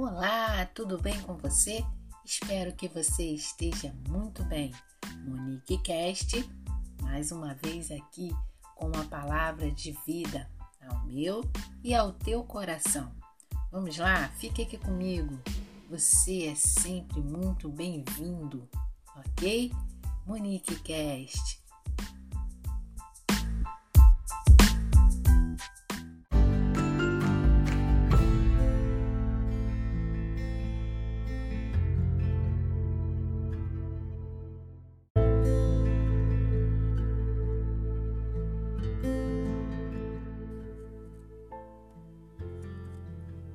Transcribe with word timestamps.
Olá, 0.00 0.64
tudo 0.76 0.96
bem 0.96 1.20
com 1.22 1.36
você? 1.38 1.84
Espero 2.24 2.72
que 2.72 2.86
você 2.86 3.34
esteja 3.34 3.92
muito 4.08 4.44
bem. 4.44 4.72
Monique 5.24 5.76
Cast, 5.78 6.48
mais 7.02 7.32
uma 7.32 7.54
vez 7.54 7.90
aqui 7.90 8.30
com 8.76 8.86
uma 8.86 9.04
palavra 9.06 9.72
de 9.72 9.98
vida 10.06 10.48
ao 10.88 11.04
meu 11.04 11.42
e 11.82 11.96
ao 11.96 12.12
teu 12.12 12.44
coração. 12.44 13.12
Vamos 13.72 13.98
lá, 13.98 14.28
fique 14.36 14.62
aqui 14.62 14.78
comigo. 14.78 15.36
Você 15.90 16.46
é 16.46 16.54
sempre 16.54 17.20
muito 17.20 17.68
bem-vindo, 17.68 18.68
ok? 19.16 19.72
Monique 20.24 20.76
Cast. 20.76 21.57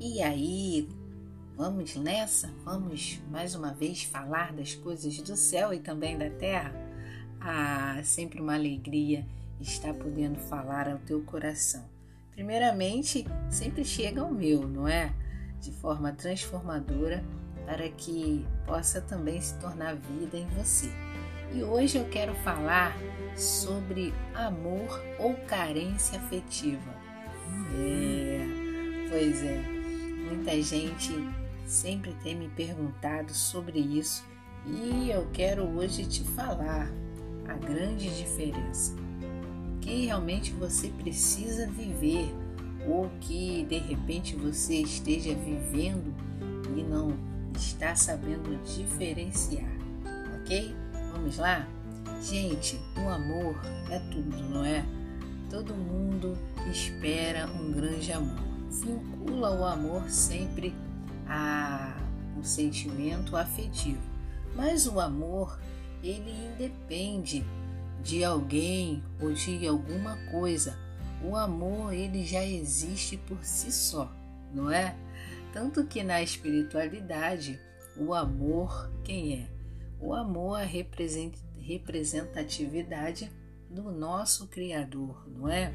E 0.06 0.22
aí, 0.22 0.90
vamos 1.56 1.96
nessa? 1.96 2.54
Vamos 2.66 3.22
mais 3.32 3.56
uma 3.56 3.74
vez 3.74 4.04
falar 4.04 4.52
das 4.52 4.76
coisas 4.76 5.18
do 5.20 5.38
céu 5.38 5.74
e 5.74 5.80
também 5.80 6.18
da 6.18 6.30
terra? 6.30 6.76
Ah, 7.40 8.02
sempre 8.04 8.42
uma 8.42 8.54
alegria 8.54 9.26
estar 9.62 9.94
podendo 9.94 10.38
falar 10.38 10.90
ao 10.90 10.98
teu 10.98 11.22
coração. 11.22 11.86
Primeiramente, 12.32 13.26
sempre 13.50 13.86
chega 13.86 14.20
ao 14.20 14.30
meu, 14.30 14.68
não 14.68 14.90
é? 14.90 15.14
De 15.62 15.72
forma 15.72 16.12
transformadora 16.12 17.24
para 17.66 17.88
que 17.88 18.46
possa 18.68 19.00
também 19.00 19.40
se 19.40 19.58
tornar 19.58 19.96
vida 19.96 20.38
em 20.38 20.48
você. 20.48 20.92
E 21.54 21.64
hoje 21.64 21.98
eu 21.98 22.10
quero 22.10 22.36
falar 22.44 22.94
sobre 23.38 24.14
amor 24.36 25.02
ou 25.18 25.34
carência 25.48 26.20
afetiva. 26.20 26.94
É, 27.78 29.10
pois 29.10 29.42
é. 29.42 29.83
Muita 30.24 30.62
gente 30.62 31.14
sempre 31.66 32.16
tem 32.24 32.36
me 32.36 32.48
perguntado 32.50 33.34
sobre 33.34 33.80
isso 33.80 34.24
e 34.66 35.10
eu 35.10 35.28
quero 35.34 35.64
hoje 35.64 36.06
te 36.06 36.24
falar 36.24 36.90
a 37.48 37.54
grande 37.54 38.10
diferença. 38.16 38.96
Que 39.82 40.06
realmente 40.06 40.52
você 40.54 40.88
precisa 40.88 41.68
viver 41.68 42.34
ou 42.88 43.10
que 43.20 43.66
de 43.66 43.78
repente 43.80 44.36
você 44.36 44.76
esteja 44.76 45.34
vivendo 45.34 46.14
e 46.76 46.82
não 46.84 47.18
está 47.54 47.96
sabendo 47.96 48.58
diferenciar, 48.64 49.70
ok? 50.40 50.74
Vamos 51.12 51.38
lá? 51.38 51.68
Gente, 52.22 52.80
o 52.98 53.10
amor 53.10 53.56
é 53.90 54.00
tudo, 54.00 54.50
não 54.50 54.64
é? 54.64 54.86
Todo 55.50 55.74
mundo 55.74 56.38
espera 56.72 57.46
um 57.48 57.74
grande 57.74 58.12
amor 58.14 58.53
vincula 58.82 59.52
o 59.52 59.64
amor 59.64 60.10
sempre 60.10 60.74
a 61.28 61.96
um 62.38 62.44
sentimento 62.44 63.38
afetivo. 63.38 64.02
Mas 64.56 64.88
o 64.88 65.00
amor, 65.00 65.60
ele 66.02 66.32
independe 66.32 67.46
de 68.02 68.24
alguém 68.24 69.04
ou 69.22 69.32
de 69.34 69.68
alguma 69.68 70.18
coisa. 70.32 70.78
O 71.24 71.36
amor, 71.36 71.94
ele 71.94 72.26
já 72.26 72.44
existe 72.44 73.18
por 73.18 73.44
si 73.44 73.72
só, 73.72 74.12
não 74.54 74.70
é? 74.70 74.96
Tanto 75.54 75.86
que 75.86 76.04
na 76.04 76.22
espiritualidade, 76.22 77.60
o 77.96 78.14
amor, 78.14 78.92
quem 79.04 79.42
é? 79.42 79.48
O 80.00 80.14
amor 80.14 80.60
é 80.60 80.64
a 80.64 80.70
representatividade 81.62 83.32
do 83.70 83.92
nosso 83.92 84.48
Criador, 84.48 85.26
não 85.30 85.48
é? 85.48 85.74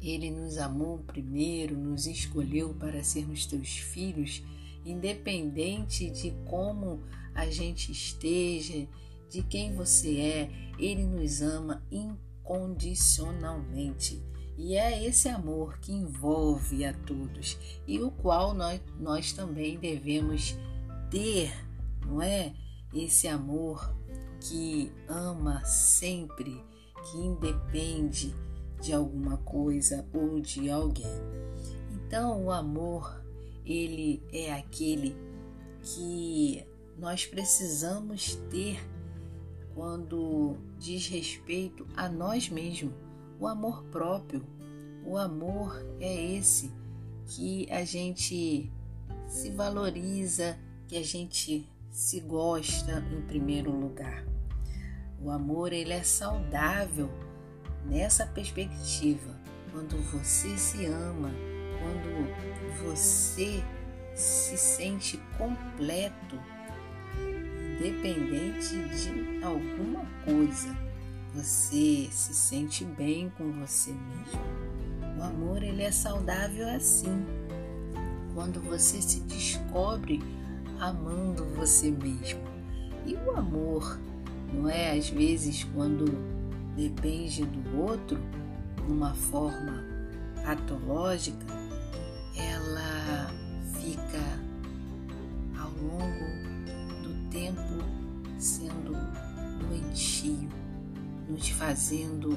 Ele 0.00 0.30
nos 0.30 0.56
amou 0.58 0.98
primeiro, 0.98 1.76
nos 1.76 2.06
escolheu 2.06 2.72
para 2.74 3.02
sermos 3.02 3.46
teus 3.46 3.78
filhos, 3.78 4.44
independente 4.84 6.08
de 6.10 6.30
como 6.44 7.02
a 7.34 7.46
gente 7.46 7.90
esteja, 7.90 8.86
de 9.30 9.42
quem 9.42 9.74
você 9.74 10.20
é, 10.20 10.50
ele 10.78 11.04
nos 11.04 11.42
ama 11.42 11.82
incondicionalmente. 11.90 14.22
E 14.56 14.76
é 14.76 15.04
esse 15.04 15.28
amor 15.28 15.78
que 15.78 15.90
envolve 15.92 16.84
a 16.84 16.92
todos 16.92 17.58
e 17.88 18.00
o 18.00 18.12
qual 18.12 18.54
nós, 18.54 18.80
nós 19.00 19.32
também 19.32 19.76
devemos 19.78 20.56
ter, 21.10 21.52
não 22.06 22.22
é? 22.22 22.54
Esse 22.94 23.26
amor 23.26 23.92
que 24.40 24.92
ama 25.08 25.64
sempre, 25.64 26.62
que 27.10 27.18
independe 27.18 28.32
de 28.84 28.92
alguma 28.92 29.38
coisa 29.38 30.06
ou 30.12 30.42
de 30.42 30.68
alguém. 30.68 31.10
Então, 31.90 32.44
o 32.44 32.50
amor, 32.50 33.18
ele 33.64 34.22
é 34.30 34.52
aquele 34.52 35.16
que 35.80 36.62
nós 36.98 37.24
precisamos 37.24 38.36
ter 38.50 38.78
quando 39.74 40.58
diz 40.78 41.08
respeito 41.08 41.86
a 41.96 42.10
nós 42.10 42.50
mesmos, 42.50 42.92
o 43.40 43.46
amor 43.46 43.82
próprio. 43.84 44.44
O 45.02 45.16
amor 45.16 45.82
é 45.98 46.36
esse 46.36 46.70
que 47.26 47.66
a 47.70 47.84
gente 47.84 48.70
se 49.26 49.50
valoriza, 49.50 50.58
que 50.86 50.98
a 50.98 51.02
gente 51.02 51.66
se 51.90 52.20
gosta 52.20 53.02
em 53.10 53.22
primeiro 53.22 53.70
lugar. 53.70 54.26
O 55.22 55.30
amor 55.30 55.72
ele 55.72 55.94
é 55.94 56.02
saudável 56.02 57.08
nessa 57.84 58.26
perspectiva, 58.26 59.34
quando 59.72 59.96
você 60.10 60.56
se 60.56 60.86
ama, 60.86 61.30
quando 61.80 62.84
você 62.84 63.62
se 64.14 64.56
sente 64.56 65.20
completo, 65.36 66.38
independente 67.76 68.76
de 68.88 69.44
alguma 69.44 70.06
coisa, 70.24 70.74
você 71.34 72.08
se 72.10 72.32
sente 72.32 72.84
bem 72.84 73.30
com 73.36 73.50
você 73.52 73.90
mesmo. 73.90 74.40
O 75.18 75.22
amor 75.22 75.62
ele 75.62 75.82
é 75.82 75.90
saudável 75.90 76.68
assim, 76.68 77.24
quando 78.34 78.60
você 78.60 79.02
se 79.02 79.20
descobre 79.20 80.22
amando 80.78 81.44
você 81.56 81.90
mesmo. 81.90 82.40
E 83.06 83.14
o 83.14 83.32
amor 83.32 83.98
não 84.52 84.68
é 84.68 84.96
às 84.96 85.08
vezes 85.08 85.64
quando 85.64 86.33
depende 86.76 87.44
do 87.44 87.78
outro, 87.80 88.18
numa 88.88 89.14
forma 89.14 89.84
patológica, 90.44 91.46
ela 92.36 93.30
fica 93.80 94.40
ao 95.58 95.70
longo 95.70 97.02
do 97.02 97.30
tempo 97.30 97.84
sendo 98.38 98.92
doentio, 99.60 100.48
nos 101.28 101.48
fazendo 101.48 102.36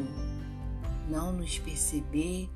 não 1.10 1.32
nos 1.32 1.58
perceber, 1.60 2.50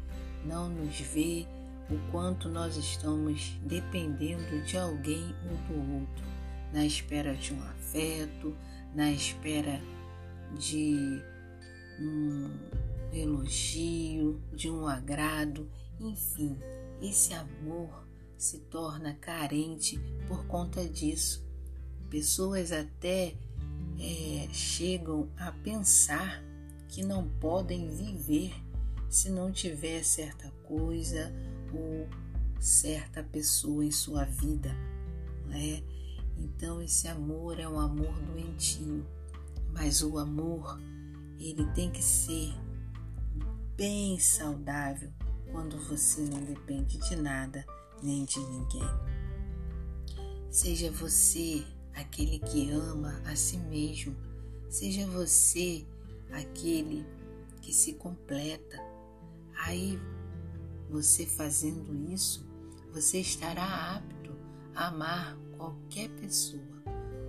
não 0.46 0.70
nos 0.70 1.00
ver 1.00 1.48
o 1.90 2.12
quanto 2.12 2.48
nós 2.50 2.78
estamos 2.78 3.58
dependendo 3.64 4.62
de 4.64 4.78
alguém 4.78 5.36
ou 5.50 5.58
do 5.68 6.00
outro, 6.00 6.26
na 6.74 6.86
espera 6.86 7.34
de 7.34 7.54
um 7.54 7.62
afeto, 7.64 8.56
na 8.94 9.12
espera 9.12 9.82
de 10.58 11.22
um 12.00 12.50
elogio, 13.14 14.42
de 14.54 14.70
um 14.70 14.88
agrado, 14.88 15.70
enfim, 16.00 16.58
esse 17.02 17.34
amor 17.34 18.08
se 18.38 18.60
torna 18.60 19.14
carente 19.16 20.00
por 20.28 20.46
conta 20.46 20.88
disso. 20.88 21.46
Pessoas 22.10 22.72
até 22.72 23.36
é, 24.00 24.48
chegam 24.52 25.30
a 25.38 25.52
pensar 25.52 26.44
que 26.88 27.04
não 27.04 27.28
podem 27.40 27.90
viver 27.90 28.54
se 29.10 29.30
não 29.30 29.52
tiver 29.52 30.04
certa 30.04 30.50
coisa 30.64 31.32
ou 31.74 32.08
certa 32.60 33.24
pessoa 33.24 33.86
em 33.86 33.92
sua 33.92 34.24
vida, 34.26 34.76
né? 35.48 35.84
Então 36.38 36.82
esse 36.82 37.08
amor 37.08 37.60
é 37.60 37.68
um 37.68 37.80
amor 37.80 38.14
doentio, 38.22 39.06
mas 39.74 40.02
o 40.02 40.18
amor 40.18 40.80
ele 41.50 41.66
tem 41.74 41.90
que 41.90 42.04
ser 42.04 42.54
bem 43.76 44.20
saudável 44.20 45.12
quando 45.52 45.78
você 45.88 46.22
não 46.22 46.44
depende 46.44 46.98
de 46.98 47.16
nada 47.16 47.66
nem 48.04 48.26
de 48.26 48.40
ninguém. 48.40 48.90
Seja 50.50 50.92
você 50.92 51.66
aquele 51.94 52.40
que 52.40 52.70
ama 52.72 53.22
a 53.26 53.36
si 53.36 53.58
mesmo, 53.58 54.16
seja 54.70 55.06
você 55.08 55.86
aquele 56.32 57.06
que 57.62 57.74
se 57.74 57.94
completa. 57.94 58.80
Aí, 59.66 60.00
você 60.90 61.26
fazendo 61.26 61.96
isso, 62.12 62.46
você 62.92 63.20
estará 63.20 63.96
apto 63.96 64.36
amar 64.76 65.38
qualquer 65.58 66.10
pessoa 66.10 66.62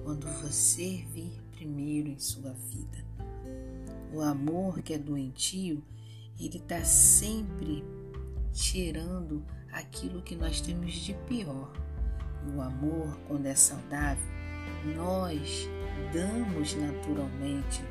quando 0.05 0.27
você 0.41 1.05
vir 1.13 1.41
primeiro 1.53 2.09
em 2.09 2.19
sua 2.19 2.53
vida. 2.53 3.12
O 4.13 4.21
amor 4.21 4.83
que 4.83 4.93
é 4.93 4.99
doentio, 4.99 5.83
ele 6.39 6.59
está 6.59 6.85
sempre 6.85 7.83
tirando 8.53 9.43
aquilo 9.73 10.21
que 10.21 10.37
nós 10.37 10.61
temos 10.61 10.93
de 10.93 11.15
pior. 11.27 11.73
E 12.47 12.51
o 12.51 12.61
amor, 12.61 13.19
quando 13.27 13.47
é 13.47 13.55
saudável, 13.55 14.23
nós 14.95 15.67
damos 16.13 16.75
naturalmente. 16.75 17.83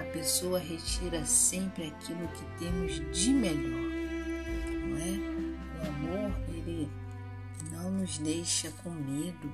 A 0.00 0.04
pessoa 0.12 0.60
retira 0.60 1.24
sempre 1.26 1.88
aquilo 1.88 2.28
que 2.28 2.64
temos 2.64 2.92
de 3.10 3.32
melhor, 3.32 3.90
não 4.86 4.96
é? 4.96 5.38
O 5.78 5.88
amor, 5.88 6.40
ele 6.48 6.88
não 7.72 7.90
nos 7.90 8.18
deixa 8.18 8.70
com 8.84 8.90
medo. 8.90 9.52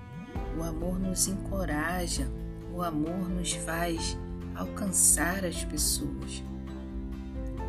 O 0.58 0.62
amor 0.62 0.98
nos 0.98 1.28
encoraja. 1.28 2.30
O 2.74 2.82
amor 2.82 3.30
nos 3.30 3.52
faz 3.52 4.18
alcançar 4.54 5.44
as 5.44 5.64
pessoas. 5.64 6.42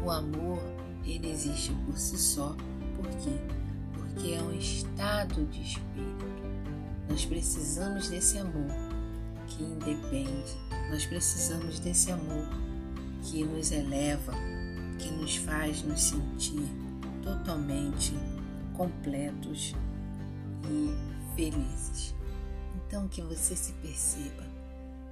O 0.04 0.12
amor, 0.12 0.62
ele 1.06 1.30
existe 1.30 1.72
por 1.86 1.98
si 1.98 2.18
só. 2.18 2.56
Por 2.96 3.08
quê? 3.18 3.38
Porque 3.94 4.34
é 4.34 4.42
um 4.42 4.54
estado 4.54 5.46
de 5.46 5.62
espírito. 5.62 6.26
Nós 7.10 7.26
precisamos 7.26 8.10
desse 8.10 8.38
amor 8.38 8.72
que 9.48 9.64
independe. 9.64 10.56
Nós 10.90 11.06
precisamos 11.06 11.80
desse 11.80 12.12
amor 12.12 12.48
que 13.24 13.44
nos 13.44 13.72
eleva, 13.72 14.34
que 15.00 15.10
nos 15.12 15.36
faz 15.38 15.84
nos 15.84 16.02
sentir 16.02 16.68
totalmente 17.24 18.14
completos 18.76 19.76
e 20.70 21.36
felizes. 21.36 22.14
Então 22.76 23.08
que 23.08 23.22
você 23.22 23.56
se 23.56 23.74
perceba, 23.74 24.44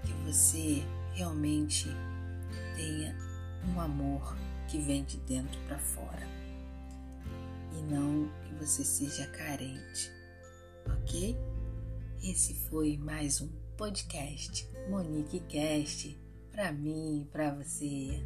que 0.03 0.13
você 0.25 0.83
realmente 1.13 1.87
tenha 2.75 3.15
um 3.67 3.79
amor 3.79 4.35
que 4.67 4.79
vem 4.79 5.03
de 5.03 5.17
dentro 5.17 5.59
para 5.67 5.77
fora 5.77 6.27
e 7.71 7.81
não 7.93 8.29
que 8.43 8.53
você 8.55 8.83
seja 8.83 9.27
carente, 9.27 10.11
ok? 10.87 11.37
Esse 12.23 12.53
foi 12.69 12.97
mais 12.97 13.41
um 13.41 13.49
podcast 13.77 14.67
Monique 14.89 15.39
Cast 15.41 16.17
para 16.51 16.71
mim, 16.71 17.27
para 17.31 17.53
você. 17.53 18.23